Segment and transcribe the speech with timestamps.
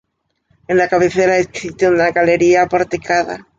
[0.67, 3.45] En la cabecera existe una galería porticada.